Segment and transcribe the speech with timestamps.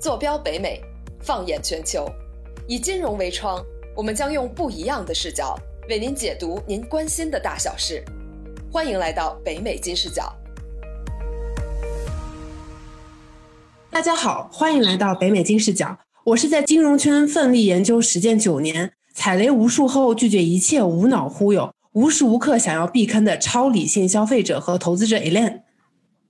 [0.00, 0.80] 坐标北美，
[1.18, 2.08] 放眼全球，
[2.68, 3.60] 以金融为窗，
[3.96, 5.58] 我们将用不一样的视角
[5.88, 8.04] 为您解读您关心的大小事。
[8.70, 10.32] 欢迎来到北美金视角。
[13.90, 15.98] 大家好，欢迎来到北美金视角。
[16.26, 25.62] 我是在金融圈奋力研究实践九年，踩雷无数后拒绝一切无脑忽悠，无时无刻想要避坑的超理性消费者和投资者 Elaine。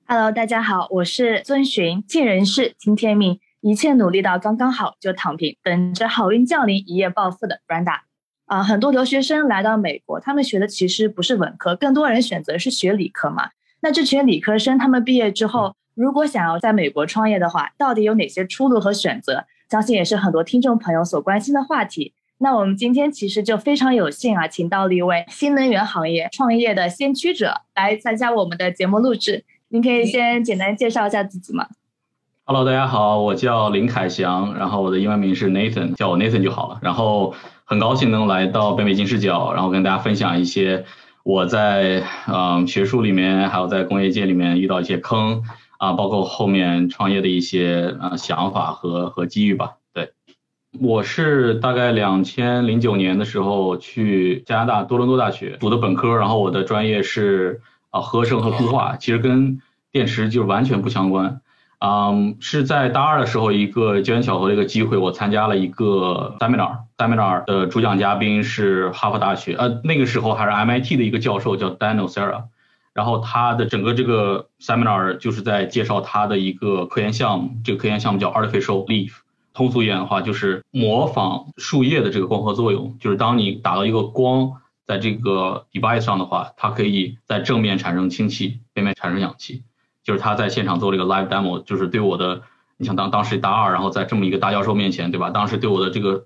[0.06, 3.38] Hello，大家好，我是遵循尽人事听天命。
[3.60, 8.00] 一切努力到刚刚好就躺平，等着好运降临，一夜暴富的 Brenda
[8.46, 13.50] 啊，很多留学生来到美国，他们学的其实不是文科，更多人选择是学理科嘛。
[13.80, 19.44] 那这群理科生，他们毕业之后，如果想要在美国创业的话，到底有哪些出路和选择？
[19.68, 22.14] 相信也是很多听众朋友所关心的话题。
[22.38, 29.44] 那我们今天其实就非常有幸啊，请到了一位新能源行业创业的先驱者来参加我们的节目录制。
[29.68, 31.66] 您可以先简单介绍一下自己吗
[32.50, 36.78] ？Hello，大家好，我叫林凯翔，然后我的英文名是 Nathan，叫我 Nathan 就好了。
[36.80, 37.34] 然后
[37.66, 40.86] 很高兴能来到北美金视角，然后跟大家分享一些
[41.24, 45.42] 我在嗯学术里面，还有在工业界里面遇到一些坑
[45.76, 49.72] 啊，包括后面创业的一些呃想法和和机遇吧。
[49.92, 50.12] 对，
[50.80, 59.60] 我是大概两千零九年的时候去加拿大多伦多大学读的本科，然后我的专业是啊合成和固化，其实跟
[59.92, 61.42] 电池就完全不相关。
[61.80, 72.46] 嗯，是在大二的时候，一个机缘巧合的一个机会，我参加了一个 seminar，seminar 的主讲嘉宾是哈佛大学，呃，那个时候还是 MIT 的一个教授叫 Daniel Sarah，
[72.94, 79.12] 然后他的整个这个 seminar 就是在介绍他的一个科研项目，这个科研项目叫 Artificial Leaf，
[79.54, 84.50] 通俗一点的话就是模仿树叶的这个光合作用，就是当你打到一个光
[84.84, 89.62] 在这个 device 上的话，它可以在正面产生氢气，背面产生氧气。
[90.08, 92.40] 就是他在现场做了一个 live demo，就是对我的，
[92.78, 95.28] 你想当当时大二，然后在这么一个大教授面前，对吧？
[95.28, 96.24] 当时对我的这个，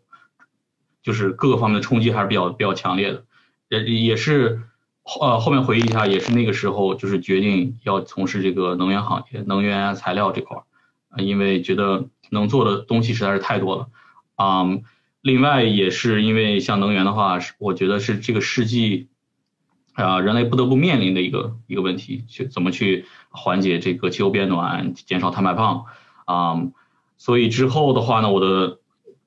[1.02, 3.24] 就是各个方面的冲击还是比较比较强烈的，
[3.68, 4.62] 也也是，
[5.20, 13.88] 呃，后面回忆一下，也是那个时候就是决定要从事这个能源行业，能源材料这块儿，因为觉得能做的东西实在是太多了，
[14.36, 14.84] 嗯，
[15.22, 19.08] 另外也是因为像能源的话，是我觉得是这个世纪。
[19.94, 25.86] 啊，人类不得不面临的一个一个问题，去怎么去缓解这个气候变暖，减少碳排放
[26.26, 26.62] 啊？
[27.16, 28.78] 所以之后的话呢，我的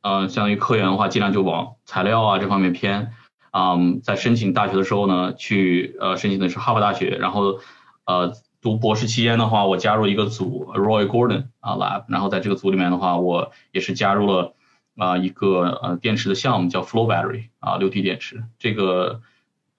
[0.01, 3.11] 呃，相当于科研的话，尽量就往材料啊这方面偏
[3.51, 3.75] 啊。
[4.03, 7.59] 在申请大学的时候呢，去呃申请的是哈佛大学，然后
[8.05, 14.53] 呃读博士期间的话，我加入一个组，Roy Gordon 啊 Lab，然后在这个组里面的话，我也是加入了
[14.97, 19.21] 啊一个呃电池的项目，叫 Flow Battery 啊流体电池这个。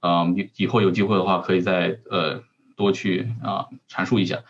[0.02, 2.42] 嗯，以以后有机会的话，可以再呃
[2.76, 4.44] 多去啊阐述一下。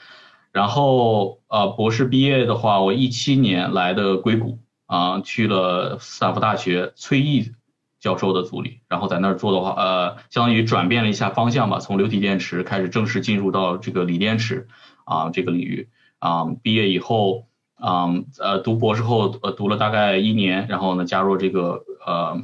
[0.52, 7.52] 然后呃博士毕业的话，我一七年来的硅谷啊，去了斯坦福大学崔毅
[8.00, 14.68] 教授的组里，然后在那儿做的话，呃，相当于转变了一下方向吧，从流体电池开始正式进入到这个锂电池
[15.04, 15.88] 啊这个领域
[16.18, 16.44] 啊。
[16.62, 18.08] 毕业以后啊
[18.38, 22.42] 呃读博士后呃读了大概一年，然后呢加入这个呃。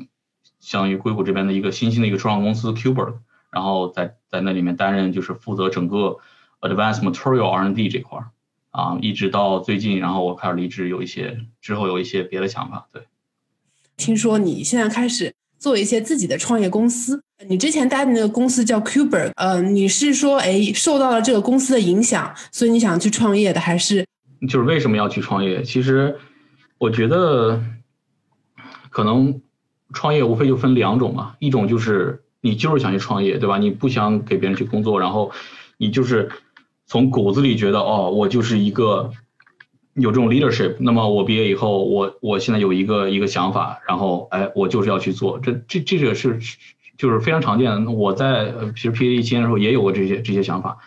[0.60, 3.14] 相当于硅谷这边的一个新兴的一个初创公司 Cuber，
[3.50, 6.16] 然后在在那里面担任就是负责整个
[6.62, 8.30] Advanced Material R&D 这块儿
[8.70, 12.88] 啊，一直到最近，然后我开始离职，有一些之后有一些别的想法。
[12.90, 13.02] 对，
[13.96, 24.04] 听说你现在开始做一些自己的创业公司，你之前待的那个公司叫 Cuber，呃，你是说哎受到了这个公司的影响，所以你想去创业的，还是
[24.48, 25.62] 就是为什么要去创业？
[25.62, 26.18] 其实
[26.78, 27.62] 我觉得
[28.88, 29.40] 可能。
[29.94, 33.56] 创业无非就分两种嘛，一种就是你就是想去创业，对吧？
[33.56, 35.30] 你不想给别人去工作，然后
[35.78, 36.28] 你就是
[36.86, 39.12] 从骨子里觉得哦，我就是一个
[39.94, 40.76] 有这种 leadership。
[40.80, 45.38] 那么我毕业以后，我我现在有一个一个想法，然后哎，我就是要去做。
[45.38, 46.40] 这这这个是
[46.98, 47.90] 就是非常常见的。
[47.92, 50.78] 我在其实 PhD 期间的时候也有过这些这些想法。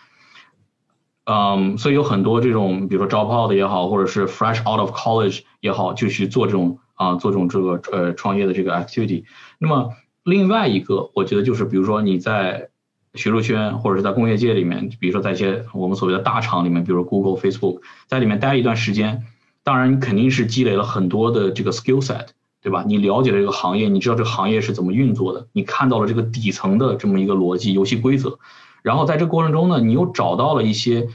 [1.24, 6.78] 嗯，所以有很多这种，比如说 drop out 的也好，或者是 fresh out of college 也好，就去做这种。
[6.96, 9.24] 啊，做这种这个呃创业的这个 activity，
[9.58, 9.90] 那么
[10.26, 12.68] 另外一个，我觉得就是比如说你在
[13.14, 19.22] 学术圈或者是在工业界里面，比如说在一些我们所谓的大厂里面，比如 Google、Facebook，在里面待一段时间，
[19.62, 22.26] 当然你肯定是积累了很多的这个 skill set，
[22.60, 22.82] 对吧？
[22.84, 28.40] 你了解了这个行业，你知道这个行业是怎么运作的，你看到了这个底层的这么一个逻辑、游戏规则，
[28.82, 31.06] 然后在这个过程中呢，你又找到了一些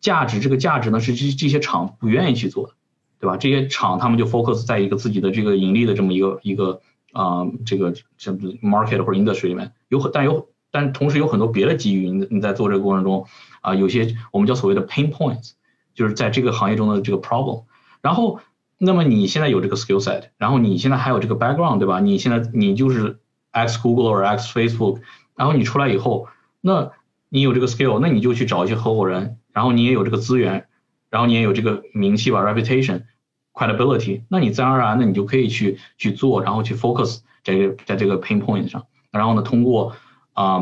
[0.00, 2.72] 价值，这个价值呢是这这些厂不愿意去做的。
[3.18, 3.38] 对吧？
[3.38, 6.82] 这些厂他们就 focus 在一个自己的这个盈利的这么一个一个
[7.16, 12.10] 啊，这个这 market 或者 industry 里面有很但有但同时有很多别的机遇。
[12.10, 13.26] 你你在做这个过程中
[13.62, 15.52] 啊，有些我们叫所谓的 pain points，
[15.94, 17.64] 就是在这个行业中的这个 problem。
[18.02, 18.40] 然后
[18.76, 22.00] 那么你现在有这个 skill set，然后你现在还有这个 background，对吧？
[22.00, 23.18] 你现在你就是
[23.50, 25.00] X Google 或 X Facebook，
[25.34, 26.28] 然后你出来以后，
[26.60, 26.90] 那
[27.30, 30.66] 你有这个 skill，那你就去找一些合伙人，然后你也有这个资源，
[31.08, 33.04] 然后你也有这个名气吧 reputation
[33.56, 39.96] ，reputation，credibility，那你自然而然的你就可以去去做，然后去 focus 这个在这个 pain point 上，然后呢，通过
[40.34, 40.60] 啊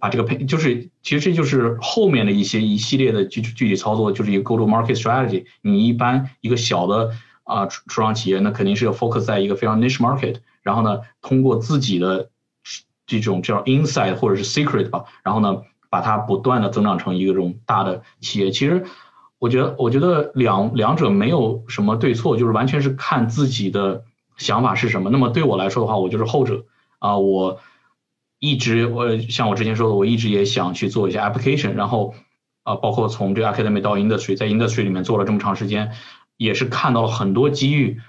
[0.00, 5.44] 把这个 pain 就是其实这就是后面的一些一系列的具具体操作，就是一个 go to market strategy。
[5.62, 7.10] 你一般一个小的
[7.44, 12.30] 啊初创企业，那肯定是要 focus 在一个非常 niche market，然后呢，通过自己的
[13.06, 18.50] 这种叫 insight 或者是 secret 吧，然后呢，把它不断的增长成一个这种大的企业。
[18.50, 18.84] 其实
[19.38, 24.04] 我觉得，我觉得两两者没有什么对错，就是完全是看自己的
[24.36, 25.10] 想法是什么。
[25.10, 26.64] 那么对我来说的话，我就是后者
[26.98, 27.60] 啊，我
[28.38, 32.14] 一直我像我之前说的，我一直也想去做一些 application，然后
[32.62, 35.92] 啊，包括从这个 academy 到 industry，在 industry 里面做了这么长时间。
[36.36, 38.00] 也是看到了很多机遇，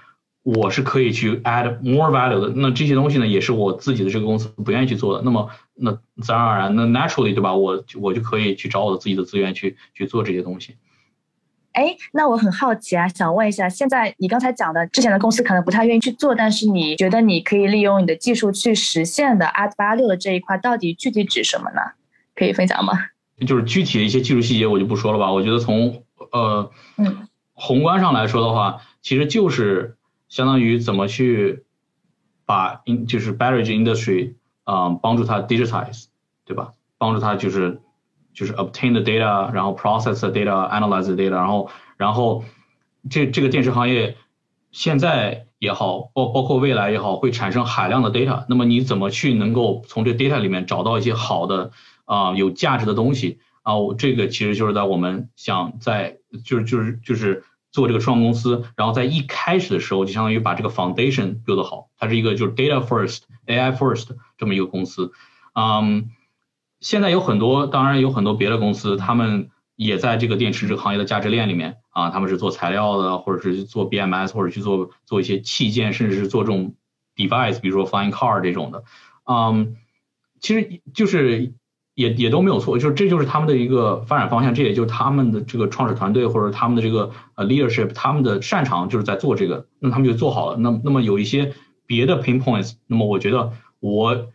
[0.42, 2.52] 我是可以去 add more value 的。
[2.56, 5.22] 那这些东西呢，也是我自己的这个公司不愿意去做的。
[5.24, 7.54] 那么，那自然而然，那 naturally 对吧？
[7.54, 10.74] 我我就可以去找我的自己的资源去去做这些东西。
[11.76, 21.82] 哎，那我很好奇啊，想问一下，现在你刚才讲的之前的公司可能不太愿意去做，但是你觉得你可以利用你的技术去实现的 add value 的这一块，到底具体指什么呢？
[22.34, 22.94] 可以分享吗？
[23.46, 25.30] 就是具体的一些技术细节我就不说了吧。
[25.30, 26.02] 我觉得从
[26.32, 27.28] 呃嗯。
[27.58, 29.96] 宏观上来说的话，其实就是
[30.28, 31.64] 相当于怎么去
[32.44, 34.34] 把 in 就是 beverage industry
[34.64, 36.04] 啊帮助它 digitize，
[36.44, 36.72] 对吧？
[36.98, 37.80] 帮助它就是
[38.36, 42.44] 就是 obtain the data，然后 process the data，analyze the data，然后然后
[43.10, 44.16] 这这个电池行业
[44.70, 48.44] 现在也好，包包括未来也好，会产生海量的 data。
[48.48, 51.70] 那么你怎么去能够从这 data 里面找到一些好的
[52.04, 53.38] 啊有价值的东西？
[53.62, 57.42] 啊，这个其实就是在我们想在就是就是就是
[57.72, 65.10] 做这个创公司，然后在一开始的时候就相当于把这个 foundation build 好，它是一个就是 data first AI first 这么一个公司。
[65.54, 66.10] 嗯，
[66.86, 76.74] 现在有很多，当然有很多别的公司，他们也在这个电池这个行业的价值链里面啊，他们是做材料的，或者是做 BMS，或者去做做一些器件，甚至是做这种
[77.16, 78.84] device，比如说 flying car 这种的。
[79.24, 79.74] 嗯，
[80.40, 81.52] 其实就是。
[81.96, 90.58] 也也都没有错，就是这就是他们的一个发展方向，这也就是他们的这个创始团队或者他们的这个呃 leadership，他们的擅长就是在做这个，那他们就做好了。
[90.58, 91.54] 那那么有一些
[91.86, 94.26] 别的 pinpoints，那么我觉得我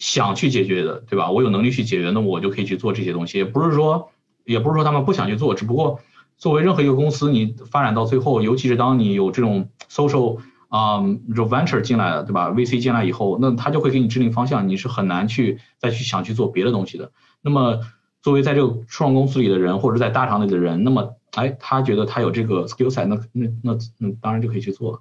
[0.00, 1.30] 想去解决的，对吧？
[1.30, 3.38] 我有能力去解决，那我就可以去做这些东西。
[3.38, 4.10] 也不是说，
[4.44, 6.00] 也不是说他们不想去做，只不过
[6.36, 10.40] 作为任何一个公司，你发展到最后，尤其是当你有这种 social。
[10.70, 11.00] 啊，
[11.34, 17.10] 就 venture 进来了，对吧？VC 进来以后，那他就会给你制定方向，你是很难去再去想去做别的东西的。
[17.42, 17.80] 那么，
[18.22, 25.00] 作为在这个初创公司里的人，或者在大厂里的人，那么，哎，他觉得他有这个 skill set，那那那那当然就可以去做了。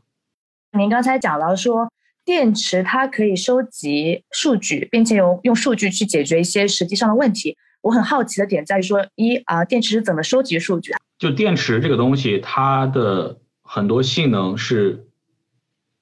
[0.75, 1.87] 您刚才讲到说，
[2.29, 7.57] 电池它可以收集数据，并且用用数据去解决一些实际上的问题。
[7.81, 10.93] 我很好奇的点在于说，一啊，电池是怎么收集数据？
[11.17, 15.05] 就电池这个东西，它的很多性能是。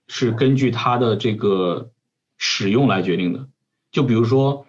[0.10, 1.92] 是根据它的这个
[2.38, 3.46] 使用来决定的，
[3.92, 4.66] 就比如说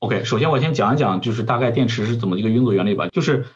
[0.00, 3.46] ，OK，首先我先讲一讲，就是大概电池是怎么一个运作原理吧，就是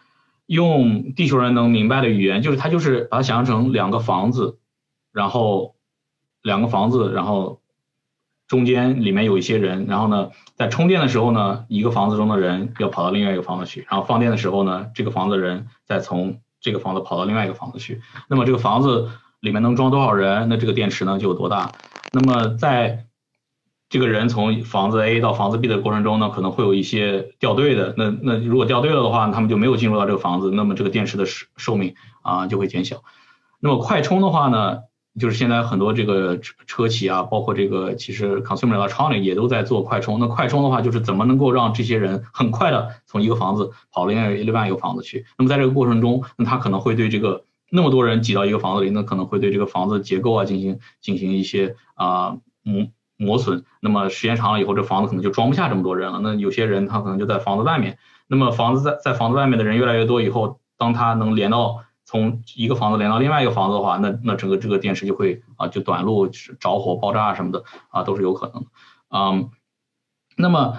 [0.47, 4.57] 用地球人能明白的语言，就是它就是把它想象成两个房子，
[5.13, 5.75] 然后
[6.43, 7.61] 两个房子，然后
[8.47, 19.11] 中间里面有一些人，然后呢，在充电的时候呢，一个房子中的人要跑到另外一个房子去，然后放电的时候呢，这个房子的人再从这个房子跑到另外一个房子去，那么这个房子。
[19.41, 20.51] 里面能装多少人？
[20.51, 21.73] 那这个电池呢就有多大？
[22.13, 23.07] 那么在
[23.89, 27.95] 这个人从房子 A 到房子 B 的过程中呢，可能会有一些掉队的。
[27.97, 33.03] 那那如果掉队了的话，他们就没有进入到这个房子，那么这个电池的寿寿命啊就会减小。
[33.61, 34.81] 那么快充的话呢，
[35.19, 40.21] 就是现在很多这个车车企啊，包括这个其实 consumer electronic 也都在做快充。
[40.21, 45.27] 那快充的话，就是怎么能够让这些人很快的从一个房子跑另外另外一个房子去？
[45.39, 47.45] 那么在这个过程中，那他可能会对这个。
[47.73, 53.65] 那么多人挤到一个房子里，那可能会对这个房子结构啊进行进行一些啊磨磨损。
[53.81, 56.19] 那么时间长了以后，这房子可能就装不下这么多人了。
[56.19, 57.97] 那有些人他可能就在房子外面。
[58.27, 68.69] 那么房子在在房子外面的人越来越多以后，当他能连到从一个房子连到另外一个房子的话，那那整个这个电池就会啊就短路着火爆炸什么的啊都是有可能的。
[69.11, 69.51] 嗯，
[70.37, 70.79] 那么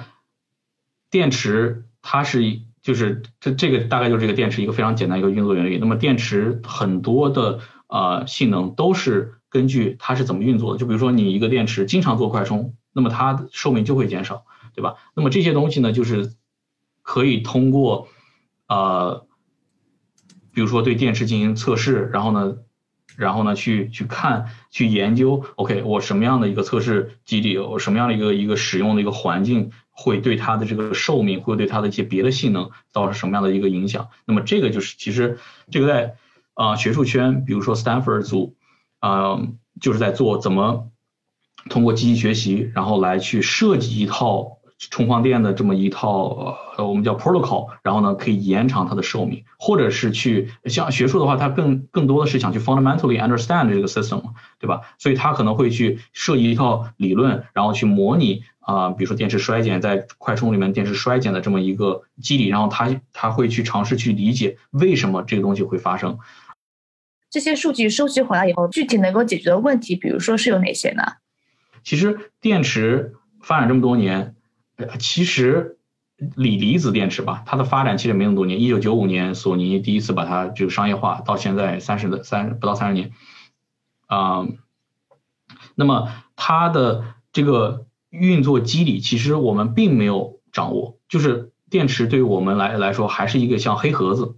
[1.10, 2.60] 电池它是。
[2.84, 5.78] 就是这这个大概就是这个电池一个非常简单一个运作原理。
[5.78, 10.80] 那么电池很多的呃性能都是根据它是怎么运作的。
[10.80, 14.96] 就比如说你一个电池经常做快充，那么它的寿命就会减少，对吧？
[15.14, 16.34] 那么这些东西呢，就是
[17.04, 18.08] 可以通过
[18.68, 19.28] 呃，
[20.54, 22.58] 比如说对电池进行测试，然后呢，
[23.16, 34.10] 然后呢去去看去研究，OK，我什么样的一个测试基地，我什么样的一个一个使用的一个环境会对它的这个寿命，会对它的一些别的性能造成什么样的一个影响？
[34.26, 35.40] 那么这个就是其实
[35.70, 36.16] 这个在
[36.54, 38.56] 啊学术圈，比如说 Stanford 组
[39.00, 39.40] 啊，
[39.80, 40.90] 就是在做怎么
[41.70, 44.58] 通过机器学习，然后来去设计一套。
[44.90, 54.24] 充放电的这么一套呃，我们叫 protocol，然后呢可以延长它的寿命，或者是去像学术的话，它更更多的是想去 fundamentally understand 这个 system，
[54.60, 54.82] 对吧？
[54.98, 66.18] 所以它可能会去设计一套理论，然后去模拟啊，比如说电池衰减在快充里面电池衰减的这么一个机理，然后它它会去尝试去理解为什么这个东西会发生。
[67.30, 71.04] 这些数据收集回来以后，具体能够解决的问题，比如说是有哪些呢？
[71.84, 74.36] 其实电池发展这么多年。
[75.00, 75.78] 其实
[76.36, 78.62] 锂离子电池吧，它的发展其实没那么多年。
[78.62, 83.12] 一九九五年，索尼第一次把它就商业化，到现在三十的三不到三十年，
[84.06, 84.46] 啊，
[85.74, 91.00] 那么它的这个运作机理，其实我们并没有掌握。
[91.10, 94.36] 就是电池对于我们来来说，还是一个像黑盒子，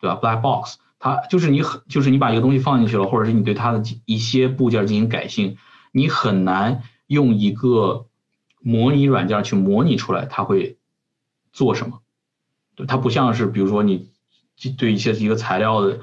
[0.00, 5.56] 对吧？Black box，它就是你很就是你把一个东西放进去了，或者是你对它的一些部件进行改性，
[5.90, 8.06] 你很难用一个。
[8.66, 10.76] 模拟软件去模拟出来，它会
[11.52, 12.00] 做什么？
[12.74, 14.10] 对，它不像是比如说你
[14.76, 16.00] 对一些一个材料的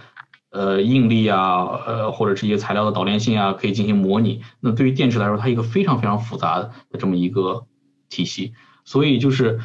[0.50, 4.44] 呃应力啊，呃或者是一些材料的导电性啊，可以进行模拟。
[4.62, 7.68] 那对于电池来说，它一个非常非常复杂的这么一个
[8.08, 8.54] 体系，
[8.86, 9.60] 所以就是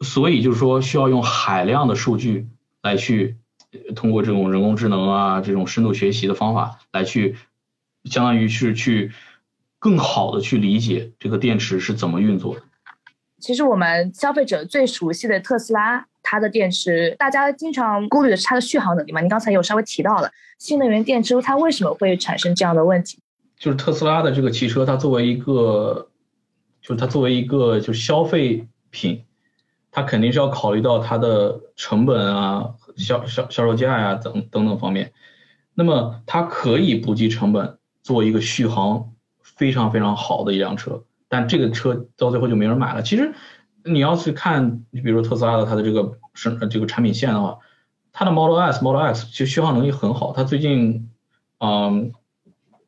[0.00, 2.48] 所以就是说需要用海量的数据
[2.82, 3.36] 来去
[3.94, 7.36] 通过这种人工智能啊这种深度学习的方法来去，
[8.02, 9.12] 相当于是去。
[9.86, 12.62] 更好的去理解这个电池是怎么运作的。
[13.38, 19.20] 其实我们消费者最熟悉的特斯拉，它的电池，大家经常顾虑的是它的续航能力嘛？
[19.20, 20.28] 您刚才有稍微提到了
[20.58, 23.20] 新能源电池，它为什么会产生这样的问题？
[23.56, 26.08] 就是特斯拉的这个汽车，它作为一个，
[26.82, 29.22] 就是它作为一个就是消费品，
[29.92, 35.12] 它肯定是要考虑到它的成本啊、销销销售价呀等等等方面。
[35.74, 39.12] 那么它可以不计成本做一个续航。
[39.56, 43.02] 非常非常好的一辆车，但这个车到最后就没人买了。
[43.02, 43.34] 其实
[43.84, 47.58] 你要去看，你比如说特斯拉的它的这个生这个产品线的话，
[48.12, 50.34] 它的 Model S、Model X 其实续航能力很好。
[50.34, 51.10] 它最近，
[51.58, 52.12] 嗯，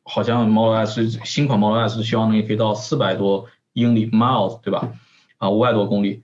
[0.03, 4.91] 好像 Model S 新款 Model S 的续航能力可以到四百多英里 miles，对吧？
[5.39, 6.23] 啊，五百多公里。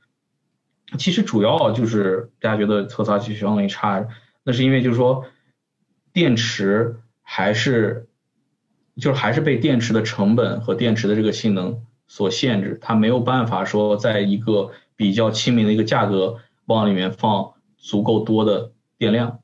[0.99, 4.07] 其实主要就是大家觉得特斯拉续航能力差，
[4.43, 5.25] 那是因为就是说
[6.13, 8.07] 电池还是。
[8.99, 19.39] 就是还是被电池的成本和电池的这个性能所限制，它没有办法说在一个比较亲民的一个价格往里面放足够多的电量，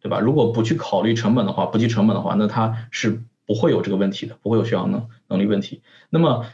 [0.00, 0.20] 对吧？
[0.20, 5.80] 如果不去考虑成本的话，不计成本的话，那它是不会有这个问题的，不会有续航能能力问题。
[6.10, 6.44] 那么，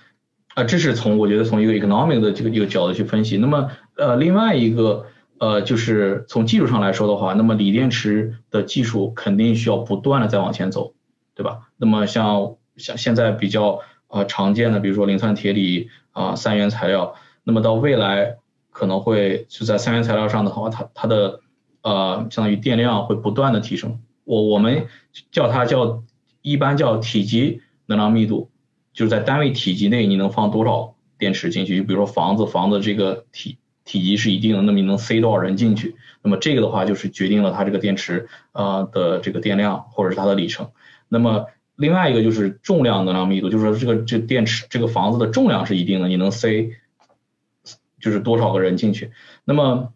[0.55, 3.37] 啊，这是从我觉得从一个 economic 的这个一个角度去分析。
[3.37, 5.07] 那么，呃，另外一个，
[5.39, 10.95] 呃，就是从技术上来说的话，那么锂电池的技术肯定需要不断的在往前走。
[11.39, 11.69] 对吧？
[11.77, 13.79] 那么像像现在比较
[14.09, 17.15] 呃常见的，比如说磷酸铁锂啊三元材料，
[17.45, 18.39] 那么到未来
[18.73, 21.39] 可能会就在三元材料上的话，它它的
[21.83, 24.01] 呃相当于电量会不断的提升。
[24.25, 24.89] 我我们
[25.31, 26.03] 叫它叫
[26.43, 28.51] 一般叫体积能量密度，
[28.93, 31.77] 就是在单位体积内你能放多少电池进去？
[31.77, 35.95] 就比如说房子房子这个体体积是一定的，那么你能塞多少人进去？
[36.21, 40.73] 那么这个的话就是决定了它这个电池呃的这个电量或者是它的里程。
[41.09, 41.47] 那么
[41.77, 46.71] 另外一个就是重量能量密度，就是说这个这电池这个房子的重量是一定的，你能塞
[48.01, 49.13] 就是多少个人进去。
[49.45, 49.93] 那么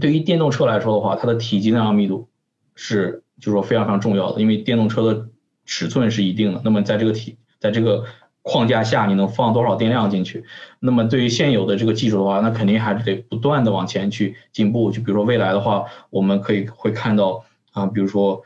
[0.00, 2.28] 对于电动车来说的话，它的体积能量密度
[2.74, 5.28] 是就是说非常非常重要的，因为电动车的
[5.66, 6.62] 尺寸是一定的。
[6.64, 8.04] 那么在这个体在这个
[8.40, 10.44] 框架下，你能放多少电量进去？
[10.80, 14.90] 那么对于现有的这个技术的话，那肯定还是得不断的往前去进步。
[14.90, 18.42] 就比如说未来的话，我们可以会看到啊，比如说。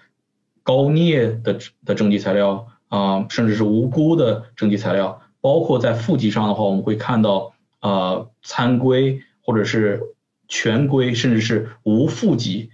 [0.67, 10.03] 高镍的的正极材料啊，甚至是无钴的正极材料，包括在负极上的话，我们会看到啊参硅或者是
[10.49, 12.71] 全硅，甚至是无负极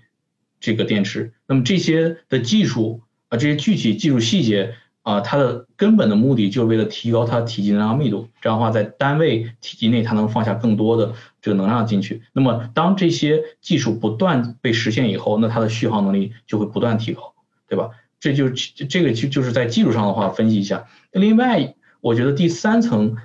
[0.59, 1.35] 这个电池。
[1.47, 12.23] 那么这些的技术啊，这些具体技术细节啊，它的根本的目的就是为了提高它体积能量密度，这样的话在单位体积内它能放下更多的这个能量进去。
[12.33, 17.32] 那么当这些技术不断被实现以后，那它的续航能力就会不断提高。
[17.73, 17.89] 对吧？
[18.21, 20.89] 这就这个就就是在技术上的话分析一下。
[21.11, 23.17] 另外，我觉得第三层，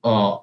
[0.00, 0.42] 呃，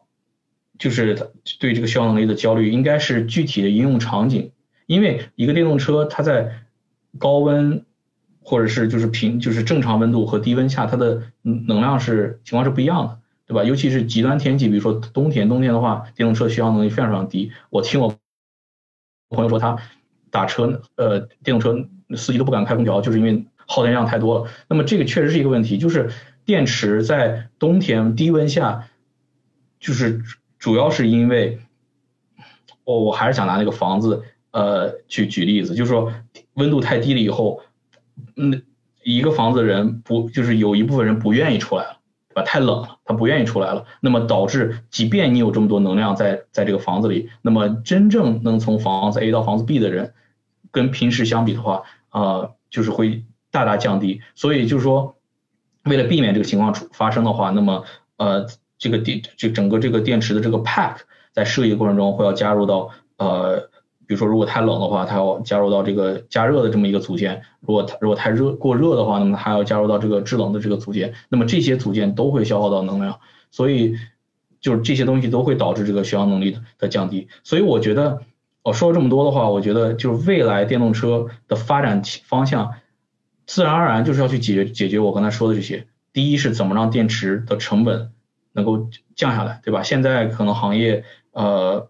[0.77, 4.51] 就是对这个续航能力的焦虑，应该是具体的应用场景。
[4.85, 6.67] 因为一个电动车它在
[7.17, 7.83] 高温
[8.41, 13.63] 或者是就是平就是正常温度和低温下，它的能量是情况是不一样的，对吧？
[13.63, 17.51] 尤其是极端天气，比如说冬天，冬天的话，电动车续航能力非常非常低。
[17.71, 18.15] 我听我
[19.29, 19.79] 朋友说，他
[20.29, 24.51] 打车，呃，电动车司机都不敢开空调，就是因为耗电量太多了。
[24.69, 26.09] 那么这个确实是一个问题，就是
[26.45, 28.87] 电池在冬天低温下，
[29.79, 30.21] 就是
[30.57, 31.59] 主要是因为，
[32.85, 36.13] 我我还是想拿那个房子，呃，去举例子，就是说
[36.53, 37.61] 温度太低了以后，
[38.35, 38.63] 嗯，
[39.03, 41.97] 一个房子的人不就是有一部分人不愿意出来了，
[42.29, 42.43] 对吧？
[42.43, 50.13] 太冷了，他不愿意出来了，那么导致即便你有这么多能量在在这个房子里，那么真正能从房子 A 到房子 B 的人，
[50.71, 54.21] 跟平时相比的话，呃，就是会大大降低。
[54.35, 55.15] 所以就是说，
[55.83, 57.83] 为了避免这个情况出发生的话，那么
[58.17, 58.47] 呃，
[58.77, 60.97] 这个电这整个这个电池的这个 pack
[61.31, 63.69] 在设计过程中会要加入到呃。
[64.07, 71.13] 比如说，如果太冷的话，它要加入到这个加热的这么一个组件；如果它如果太热过热的话，那么它要加入到这个制冷的这个组件。
[71.27, 73.19] 那么这些组件都会消耗到能量，
[73.51, 73.97] 所以
[74.61, 77.27] 就是这些东西都会导致这个续航能力的降低。
[77.43, 78.21] 所以我觉得，
[78.67, 82.73] 我说了这么多的话，我觉得就是未来电动车的发展方向，
[83.45, 85.87] 自然而然就是要去解决解决我刚才说的这些。
[86.11, 88.11] 第一是怎么让电池的成本
[88.51, 89.83] 能够降下来，对吧？
[89.83, 91.89] 现在可能行业呃。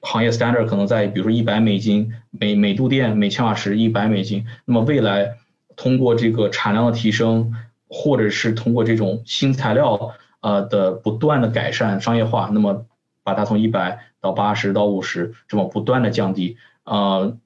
[0.00, 5.38] 行业 standard 可能在比如说一百美金每每度电每千瓦时一百美金，那么未来
[5.74, 7.52] 通过这个产量的提升，
[7.88, 12.86] 或者是通过这种新材料呃的不断的改善商业化，那么
[13.24, 17.36] 把它从一百到八十到五十这么不断的降低，呃，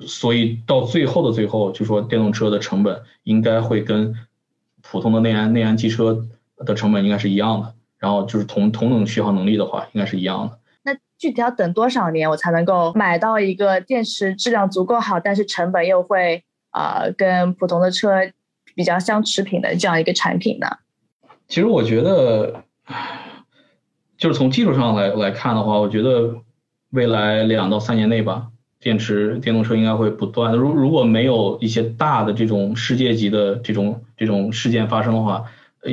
[0.00, 4.14] 所以到最后的最后，就说电动车的成本应该会跟
[4.82, 6.26] 普通的内燃内燃机车
[6.58, 10.58] 的成本应该是一样的，然后就是同同等续航能力的话，应该是一样的。
[10.82, 18.10] 那具体要等多少年，我才能够买到一个电池质量足够好，但是成本又会呃跟普通的车
[18.74, 20.68] 比较相持平的这样一个产品呢？
[21.48, 22.62] 其实我觉得，
[24.26, 26.34] 就是从技术上来来看的话，我觉得
[26.90, 28.48] 未来两到三年内吧，
[28.80, 30.58] 电池电动车应该会不断的。
[30.58, 35.44] 如如果没有一些大的这种世界级的这种这种事件发生的话，
[35.82, 35.92] 呃，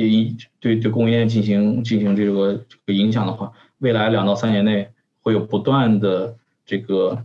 [0.58, 4.88] 对对供应链进行进行这个这个影响的话，未来两到三年内。
[5.26, 7.24] 会有不断的这个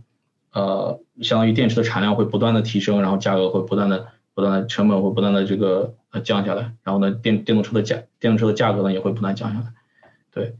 [0.54, 9.66] 呃，相当于电池的产量会不断的提升，然后价格会不断的不断的成本会不断的这个呃降下来，然后呢电电动车的价电动车的价格呢也会不断降下来，
[10.32, 10.54] 对，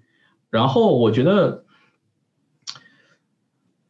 [0.50, 1.64] 然后我觉得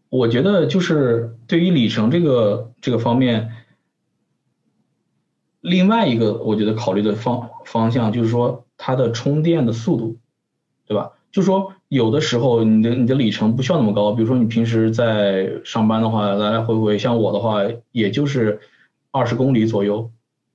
[0.08, 3.50] 我觉得就是对于里程这个这个方面，
[5.60, 10.18] 另外一个我觉得考虑的方方向就是说它的充电的速度，
[10.86, 11.12] 对吧？
[11.32, 11.72] 就说。
[11.90, 18.60] 有的时候你的你的里程不需要那么高，比如说你平时在上班的话，来来回回，像我的话，也就是
[19.10, 20.12] 二十公里左右，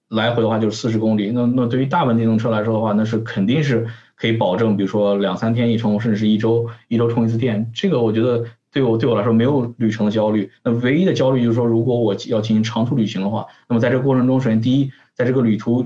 [0.08, 1.32] 来回的话就是四十公里。
[1.32, 3.86] 那那对于大部分电动车来说的话，那是肯定是
[4.16, 7.70] 可以保证，比如说两三天一充，甚至是一周一周充一次电。
[7.74, 10.50] 这个我觉得对我对我来说没有旅程的焦虑。
[10.64, 15.86] 那唯一的焦虑就是说，如果我要进行长途旅行的话，那么在这个过程中，首先第一，在这个旅途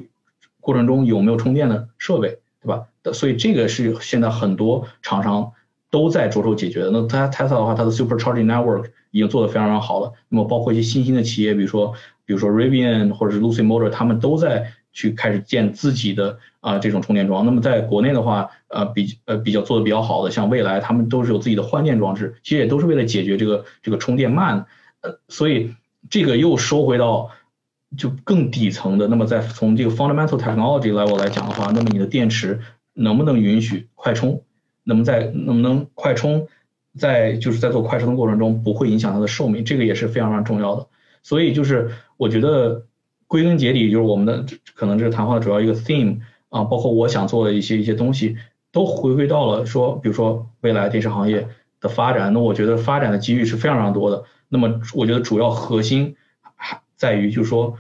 [0.61, 2.85] 过程中有没有充电的设备，对吧？
[3.13, 5.51] 所以这个是现在很多厂商
[5.89, 6.91] 都在着手解决的。
[6.91, 10.11] 那它 Tesla 的话，它的 Supercharging Network 已经做得非常非常好了。
[10.29, 11.93] 那么包括一些新兴的企业，比如说
[12.25, 17.45] 比如说 Rivian 或者是 Lucid Motor，他们都在去开始建自己的啊这种充电桩。
[17.45, 24.65] 那么在国内的话，呃比呃比较做的比较好的，像蔚来，他们都是有自己的换电装置，其实也都是为了解决这个这个充电慢。
[25.01, 25.73] 呃，所以
[26.09, 27.29] 这个又收回到
[27.95, 29.07] 就更底层的。
[29.07, 32.59] 那么在从这个 Fundamental Technology level 来讲的话，那么你的电池。
[32.95, 34.43] 能不能允许快充？
[34.83, 36.49] 能不能在能不能快充，
[36.97, 40.87] 在就是在做快充的过程中不会影响它的寿命，这个也是非常非常重要的。
[41.23, 42.87] 所以就是我觉得
[43.29, 48.35] 归根结底就是我们的可能这个谈话的主要一个 theme 啊，包括我想做的一些一些东西，
[48.73, 51.47] 都回归到了说，比如说未来电池行业
[51.79, 54.25] 的发展，那我觉得发展的机遇是非常非常多的。
[54.49, 56.17] 那么我觉得主要核心
[56.55, 57.77] 还在于就是说。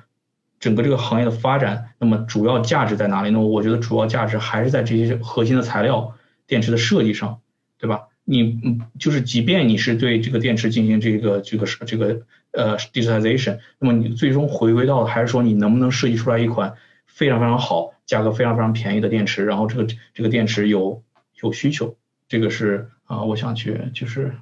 [0.61, 3.39] 整个这个行业的发展，那么主要价值在哪里呢？
[3.39, 6.13] 我觉得主要价值还是在这些核心的材料、
[6.47, 7.39] 电池的设计上，
[7.77, 8.09] 对吧？
[8.25, 16.73] 你嗯，就是即便你是对这个电池进行这个这个这个呃 digitization，那么你最终回归到的还是说你能不能设计出来一款
[17.05, 21.03] 非常非常好、价格非常非常便宜的电池，然后这个这个电池有
[21.41, 21.95] 有需求，
[22.27, 24.33] 这个是啊，我想去就是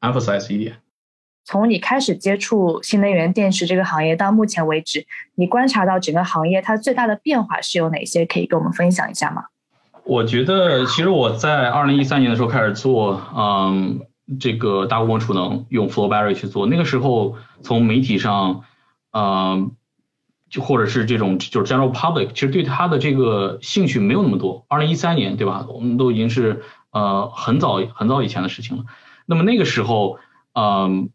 [0.00, 0.76] emphasize 一点。
[1.44, 8.26] 从你开始接触新能源电池这个行业到目前为止，你观察到整个行业它最大的变化是有哪些？
[8.26, 9.44] 可以跟我们分享一下吗？
[10.02, 14.00] 我觉得，其实我在二零一三年的时候开始做，嗯，
[14.40, 18.64] 这个大规模储能用 flow battery 去做，那个时候从媒体上，
[19.12, 19.72] 嗯，
[20.50, 24.64] 就或者是这种就是 general public，其实对他的这个兴趣没有那么多。
[24.68, 25.66] 二零一三年，对吧？
[25.68, 28.84] 我们都已经是呃很早很早以前的事情了。
[29.26, 30.18] 那么那个时候，
[30.54, 31.10] 嗯，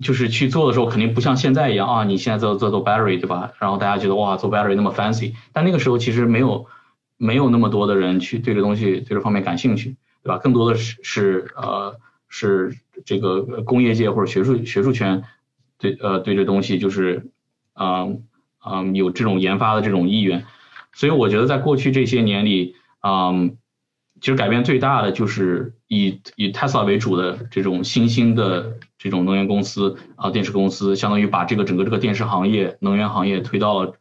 [0.00, 2.04] 就是去做的时候，肯定不像现在一样啊。
[2.04, 3.52] 你现在做做做 battery，对吧？
[3.58, 6.66] 然后大家觉得哇，做 battery 那么 fancy，但那个时候其实没有
[7.16, 10.38] 没有那么多的人去对这东西对这方面感兴趣，对吧？
[10.38, 15.22] 更多的是是呃是这个工业界或者学术学术圈
[15.78, 17.30] 对呃对这东西就是。
[17.76, 18.24] 嗯
[18.66, 20.46] 嗯，有这种研发的这种意愿，
[20.94, 23.58] 所以我觉得在过去这些年里，嗯，
[24.20, 33.96] 其实改变最大的就是以以 Tesla 为主的这种新兴的这种能源公司啊，电池公司，相当于把这个整个这个电池行业、能源行业推到了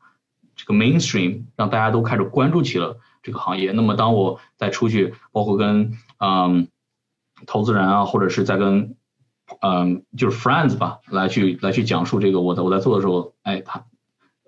[0.56, 3.72] 这个 mainstream，让大家都开始关注起了这个行业。
[3.74, 6.70] 那么当我再出去，包括跟嗯
[7.46, 8.96] 投资人啊，或者是在跟
[9.60, 13.84] 嗯，就是 friends 吧，来去来去讲述这个我在我在做的时候，哎，他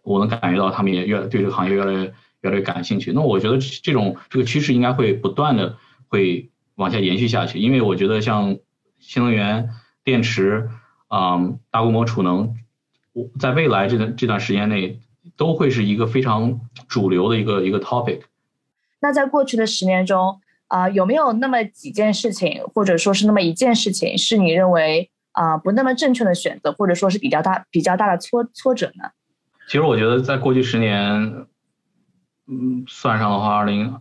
[0.04, 3.12] 我能感觉到他们也越对这个行业越来越越来越感兴趣。
[3.12, 5.76] 那我觉得这种这个趋势应该会不断的
[6.08, 8.58] 会往下延续下去，因为我觉得像
[9.00, 9.70] 新能源
[10.06, 10.70] 电池，
[11.10, 12.56] 嗯，大规模储能，
[13.12, 15.02] 我在未来这段这段时间内
[15.36, 18.22] 都会是一个非常主流的一个一个 topic。
[19.02, 20.40] 那在过去的十年中。
[20.67, 29.12] 啊，有没有那么几件事情，或者说是那么一件事情，是你认为啊不那么正确的选择，或者说是比较大、比较大的挫挫折呢？
[29.67, 31.45] 其实我觉得，在过去十年，
[32.47, 33.99] 嗯，算上的话，二零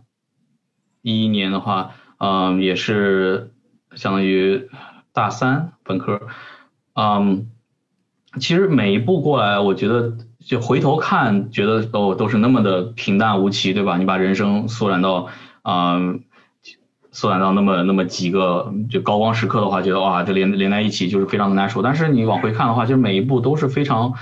[1.03, 3.53] 一一年的话，嗯，也是
[3.95, 4.67] 相当于
[5.13, 6.19] 大三本科，
[6.95, 7.47] 嗯，
[8.39, 13.97] 其实每一步过来，我觉得就回头看，觉得都都是那么的平淡无奇，对吧？
[13.97, 15.27] 你把人生缩短到，
[15.63, 16.23] 嗯。
[17.15, 21.81] 缩短到那么那么几个就高光时刻的话，觉得哇，这连连在一起就是非常的难受。
[21.81, 24.15] 但是你往回看的话，其实每一步都是非常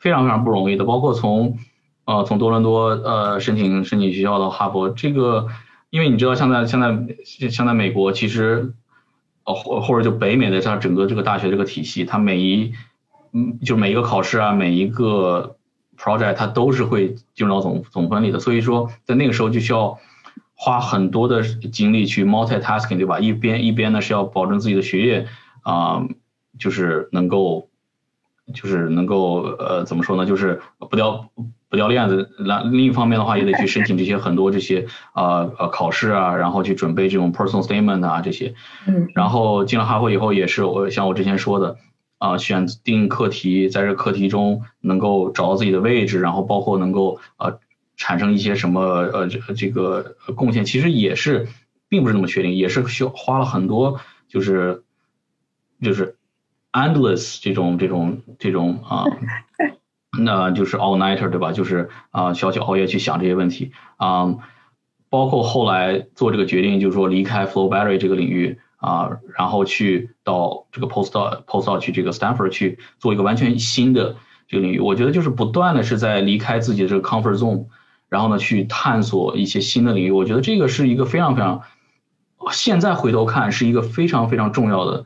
[0.00, 0.84] 非常非常不容易的。
[0.84, 1.58] 包括从
[2.06, 5.46] 呃从多伦多呃申请申请学校到哈佛，这个
[5.90, 8.74] 因为你知道，像在现在像在美国，其实
[9.44, 12.72] 呃或或者就北美的像整个这个大学这个体系，它每一
[13.32, 15.54] 嗯就每一个考试啊，每一个
[15.96, 18.40] project 它都是会进入到总总分里的。
[18.40, 19.96] 所以说在那个时候就需要。
[20.56, 23.18] 花很多的精力去 multitasking，对吧？
[23.18, 25.26] 一边一边呢是要保证自己的学业
[25.62, 26.06] 啊，
[26.58, 27.68] 就是能够，
[28.54, 30.24] 就是能够呃怎么说呢？
[30.24, 31.28] 就是不掉
[31.68, 32.30] 不掉链子。
[32.38, 38.54] 那另一方面的话，也得去申请这些很多这些啊呃考试啊，然后去准备这种 personal statement 啊这些。
[38.86, 39.08] 嗯。
[39.14, 41.76] 然后进了哈佛以后，也是我像我之前说的
[42.18, 47.54] 啊，选定课题，在这课题中能够找到自己的位置，然后包括能够啊。
[47.96, 51.48] 产生一些什么呃这这个贡献，其实也是
[51.88, 54.82] 并不是那么确定，也是需要花了很多就是
[55.80, 56.16] 就是
[56.72, 59.04] endless 这种这种这种啊，
[60.18, 61.52] 那就是 all nighter 对吧？
[61.52, 64.36] 就是啊，小小熬夜去想这些问题啊，
[65.08, 74.16] 包括后来做这个决定，就是说离开 flow battery 这个领域啊，然后去到这个 postdoc postdoc 去这个 Stanford 去做一个完全新的
[74.48, 77.66] 这个领域，我觉得就是不断的是在离开自己的这个 comfort zone。
[78.08, 81.62] 然后呢，去探索一些新的领域，我觉得这个是一个非常非常，
[82.52, 85.04] 现在回头看是一个非常非常重要的、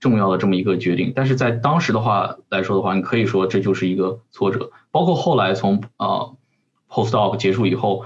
[0.00, 1.12] 重要的这么一个决定。
[1.14, 4.70] 但是在当时的话来说的话，你可以说这就是一个挫折。
[4.90, 6.34] 包括后来从呃
[6.88, 8.04] postdoc 结束以后，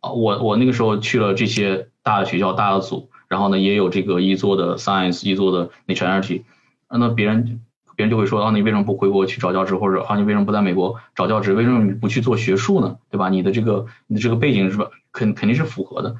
[0.00, 6.42] 啊，我我那个时候去了这些大的学校、大的组，然后呢也有这个一座的 science，一座的 nature energy，
[6.88, 7.60] 那别人。
[7.96, 11.52] 别人就会说啊，你为什么不回国去找教职，或者啊，你为什么不在美国找教职？
[11.54, 12.98] 为什么你不去做学术呢？
[13.10, 13.28] 对吧？
[13.28, 16.16] 你的这个你的这个背景是吧，肯肯定是符合的。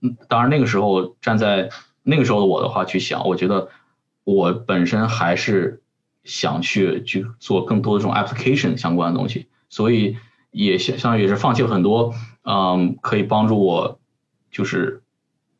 [0.00, 1.70] 嗯，当然那个时候站在
[2.02, 3.68] 那个时候的我的话去想，我觉得
[4.24, 5.82] 我本身还是
[6.24, 10.16] 想去去做更多的这种 application 相关的东西，所以
[10.50, 14.00] 也相相当于也是放弃了很多嗯，可以帮助我
[14.50, 15.02] 就是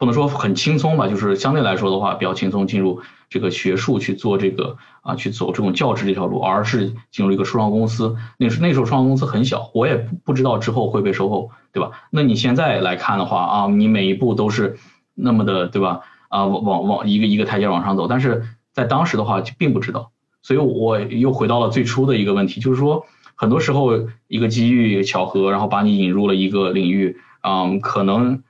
[0.03, 3.03] 不能说很轻松吧，就是相对来说的话比较轻松进入。
[3.31, 8.17] 这个学术去做这个啊，去走这种教职这条路，而是进入一个初创公司。
[8.37, 11.93] 那时那时候初创公司很小，我也不知道之后会被收购，对吧？
[12.11, 14.77] 那你现在来看的话啊，你每一步都是
[15.15, 16.01] 那么的，对吧？
[16.31, 20.11] 啊，往往往一个一个台阶往上走，但是在当时的话就并不知道，
[20.43, 23.93] 所以我又回到了最初的一个问题，就是说很多时候
[24.27, 28.43] 一个机遇巧合，然后把你引入了一个领域，嗯，可能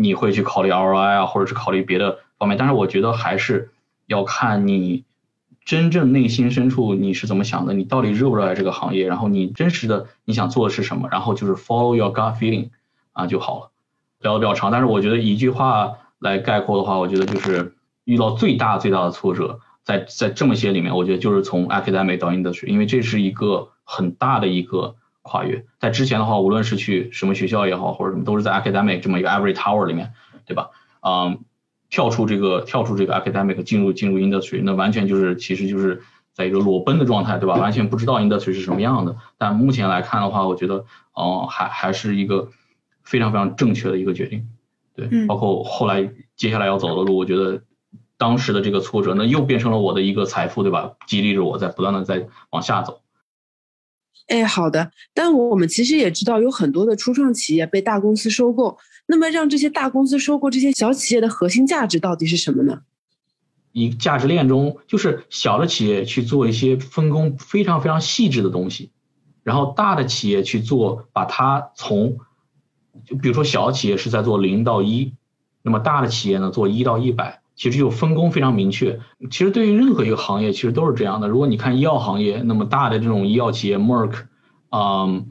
[0.00, 3.70] 你会去考虑 ROI 啊，或者是考虑别的方面，但是我觉得还是。
[4.10, 5.04] 要看你
[5.64, 12.70] 真正内心深处你是怎么想的，你到底热不热爱这个行业，然后你真实的你想做的是什么，然后就是 follow your gut feeling
[13.12, 13.70] 啊就好了。
[14.18, 25.64] 聊的比较长，但是我觉得一句话来概括的话，我觉得就是遇到最大最大的挫折，在在这么些里面，我觉得就是从 academic 到 industry，因为这是一个很大的一个跨越。
[25.78, 30.12] 在之前的话，无论是去什么学校也好，或者什么，都是在 academic 这么一个 every tower 里面，
[30.46, 30.70] 对吧？
[31.02, 31.44] 嗯，
[31.88, 36.02] 跳出这个跳出这个 academic 进入进入 industry，那完全就是其实就是
[36.32, 37.54] 在一个裸奔的状态，对吧？
[37.56, 39.16] 完全不知道 industry 是什么样的。
[39.38, 42.48] 但目前来看的话，我觉得，嗯，还还是一个
[43.02, 44.48] 非常非常正确的一个决定。
[44.94, 47.62] 对，包括后来接下来要走的路，我觉得
[48.18, 50.92] 当时的这个挫折，那又变成了我的一个财富，对吧？
[51.06, 52.99] 激励着我在不断的在往下走。
[54.30, 54.90] 哎，好的。
[55.12, 58.78] 但我们其实也知道，有很多的初创企业被大公司收购。
[59.06, 62.82] 那么，让这些大公司收购这些小企业的核心价值到底是什么呢？
[63.72, 68.90] 一价值链中，就是小的企业去做一些分工非常非常细致的东西，
[69.42, 72.18] 然后大的企业去做，把它从。
[73.04, 75.14] 就比如说小企业是在做零到一，
[75.62, 78.98] 那么大的企业呢做一到一百，其实就分工非常明确。
[79.30, 81.28] 其实对于任何一个行业，其实都是这样的。
[81.28, 84.14] 如果你看医药行业，那么大的这种医药企业，Merck，
[84.70, 85.26] 嗯，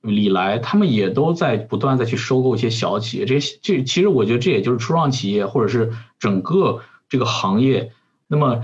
[0.00, 3.26] 李来，他们也都在不断再去收购一些小企业。
[3.26, 7.92] 这些这其实我觉得这也就是初创企业或者是整个这个行业，
[8.28, 8.62] 那么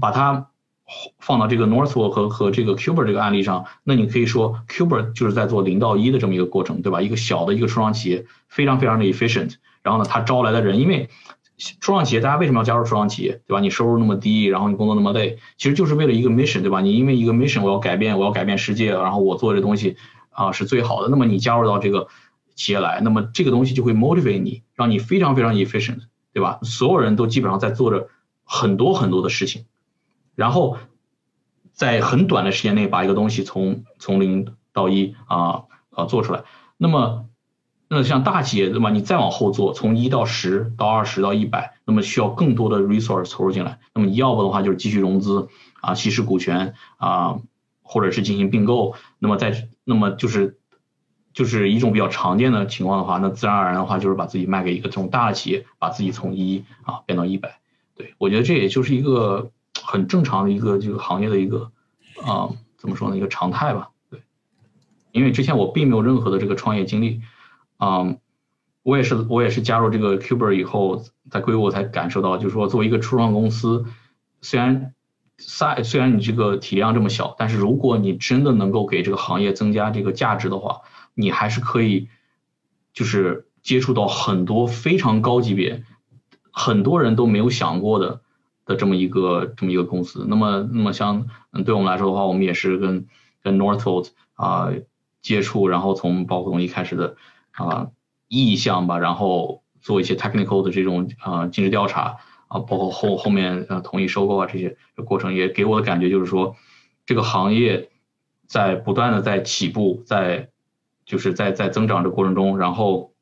[0.00, 0.48] 把它。
[1.18, 7.00] 放到这个 Northwell 和和这个 Cuber 这个案例上，那你可以说 Cuber 就是在做零到一的这么一个过程，对吧？
[7.00, 9.54] 一个小的一个初创企业，非常非常的 efficient。
[9.82, 11.08] 然后呢，他招来的人，因为
[11.56, 13.60] 初创企业大家为什么要加入初创企业，对吧？
[13.60, 16.80] 你收入那么低，然后你工作那么累，其实就是为了一个 mission，对吧？
[16.80, 19.96] 你因为一个 mission，我要改变，我要改变世界，然后我做这东西
[20.30, 21.08] 啊是最好的。
[21.08, 22.08] 那么你加入到这个
[22.54, 26.00] 企业来，那么这个东西就会 motivate 你，让你非常非常 efficient，
[26.32, 26.58] 对吧？
[26.62, 28.08] 所有人都基本上在做着
[28.42, 29.66] 很多很多的事情。
[30.34, 30.76] 然后，
[31.72, 36.42] 在很短的时间内把一个东西从从零到一啊啊做出来。
[36.76, 37.26] 那么，
[37.88, 38.90] 那像大企业对吧？
[38.90, 43.78] 你再往后做，从一到十到二十到一百，那么需要更多的 resource 投入进来。
[43.94, 45.48] 那么你要不的话就是继续融资
[45.80, 47.40] 啊，稀释股权啊，
[47.82, 48.94] 或者是进行并购。
[49.18, 50.58] 那么在那么就是
[51.32, 57.60] 就是一种比较常见的情况的话，那自然而然的话就是把自己卖给一个这种大的企业，把自己从一啊变到一百。
[57.96, 59.50] 对我觉得这也就是一个。
[59.82, 61.72] 很正常的一个这个行业的一个
[62.24, 63.16] 啊，怎么说呢？
[63.16, 63.90] 一个常态吧。
[64.08, 64.22] 对，
[65.10, 67.20] 因为之前我并没有任何的这个创业经历，
[67.84, 68.16] 啊，
[68.82, 73.84] 我也是我也是加入这个 Cuber 以后，在硅谷才感受到，就是说作为一个初创公司，
[74.40, 74.94] 虽然
[75.38, 80.80] 赛虽然你这个体量这么小，但是如果你真的能够给这个行业增加这个价值的话，
[81.14, 82.08] 你还是可以
[82.92, 85.84] 就是接触到很多非常高级别，
[86.50, 88.20] 很多人都没有想过的。
[88.66, 93.06] 的这么一个这么一个公司，那么那么像嗯，对我们来说的话，我们也是跟
[93.42, 94.70] 跟 Northvolt 啊
[95.20, 97.16] 接触，然后从包括从一开始的
[97.54, 97.90] 啊
[98.28, 106.56] 意向吧，然后做一些 technical 的这种啊尽职调查啊，包括后后面呃同意收购啊这些过程，也给我的感觉就是说，
[107.06, 107.90] 这个行业
[108.46, 110.50] 在不断的在起步，在
[111.06, 113.12] 就是在在增长的过程中，然后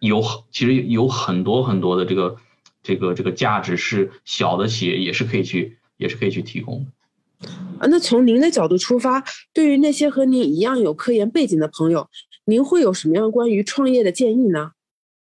[0.00, 2.36] 有其实有很多很多的这个。
[2.80, 7.48] 这个这个价值是小的企业也是可以去也是可以去提供的
[7.80, 7.86] 啊。
[7.90, 12.08] 那从您的角度出发，对于那些和您一样有科研背景的朋友，
[12.48, 14.72] 您会有什么样关于创业的建议呢？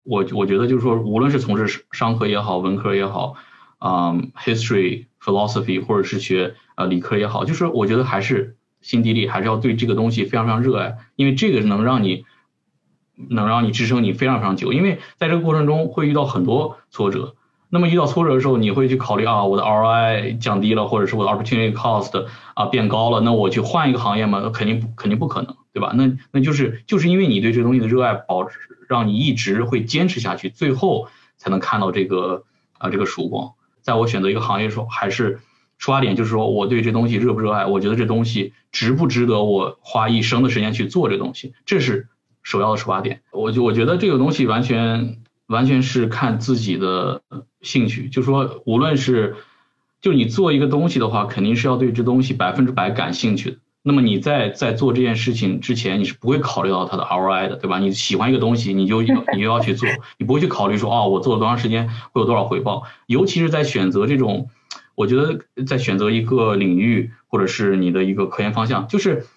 [0.04, 3.36] 我我觉得就是说，无论是从事商科也好，文科也好，
[3.80, 12.26] 嗯，history philosophy 或者是学呃理科也好，就是我觉得还是心底里还是要对这个东西非常非常热爱，因为这个能让你
[13.30, 17.36] 能让你支撑你非常非常久，因为在这个过程中会遇到很多挫折。
[17.70, 24.52] 那么遇到挫折的时候，你会去考虑啊，我的 ROI 降低了，或者是我的 opportunity cost 啊变高了，那我去换一个行业吗？
[24.54, 25.92] 肯定肯定不可能，对吧？
[25.96, 28.58] 那那就是就是因为你对这东西的热爱，保持
[28.88, 32.44] 让你一直会坚持下去，最后才能看到这个
[32.78, 33.54] 啊这个曙光。
[33.82, 35.40] 在我选择一个行业的时候，还是
[35.78, 42.08] 出发点就是说我对这东西热不热爱，我觉得这东西值不值得我花一生的时间去做这东西，这是
[42.44, 43.22] 首要的出发点。
[43.32, 45.18] 我就我觉得这个东西完全。
[45.46, 47.22] 完全是看自己的
[47.62, 49.36] 兴趣，就说无论是，
[50.00, 53.58] 就你做一个东西的话，肯定是要对这东西百分之百感兴趣的。
[53.84, 57.80] 那么你在在做这件事情之前，你是不会考虑到它的 ROI 的，对吧？
[57.80, 62.84] 你喜欢一个东西，你就要你就要去做，你不会去考虑说，哦，我做了多长时间会有多少回报。
[63.06, 64.50] 尤其是在选择这种，
[64.96, 69.28] 我觉得在选择一个领域或者是你的一个科研方向，就是。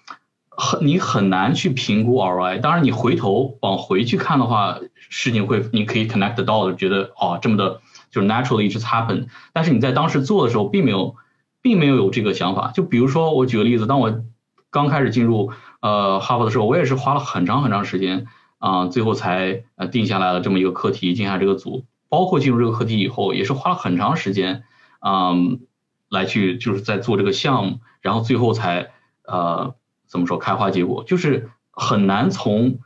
[0.59, 7.79] 很你很难去评估 ROI，当然你回头往回去看的话，事情会你可以 connect 到的，觉得哦这么的，
[8.09, 9.27] 就是 naturally just happen。
[9.53, 11.15] 但是你在当时做的时候，并没有，
[11.61, 12.71] 并没有有这个想法。
[12.73, 14.23] 就比如说我举个例子，当我
[14.69, 15.51] 刚开始进入
[15.81, 18.25] 呃哈佛的时候，我也是花了很长很长时间
[18.57, 21.85] 啊，最后才呃定下来了这么一个课题，定下这个组。
[22.09, 24.63] 包括进入这个课题以后，也是花了很长时间，
[25.05, 25.61] 嗯，
[26.09, 28.89] 来去就是在做这个项目，然后最后才
[29.23, 29.75] 呃。
[30.09, 32.79] 怎么说开花结果，就是很难从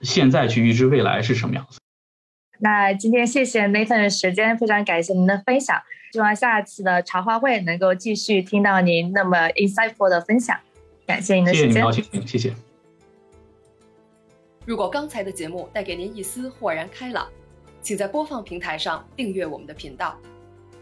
[0.00, 1.78] 现在去预知未来是什么样子。
[2.58, 5.82] 那今天谢谢 Nathan 的时间，非常感谢您的分享，
[6.14, 10.58] 希望下次的茶话会能够继续听到您那么 insightful 的分享。
[11.06, 12.54] 感谢您的时间，谢谢邀请，谢谢。
[14.64, 17.28] 如果刚才的节目带给您一丝豁然开朗，
[17.82, 20.18] 请在播放平台上订阅我们的频道。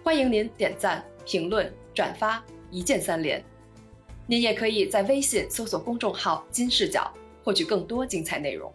[0.04, 3.44] 欢迎您点赞、评论、转发，一键三连。
[4.26, 8.72] 您也可以在微信搜索公众号“金视角”，获取更多精彩内容。